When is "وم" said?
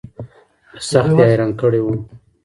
1.83-1.97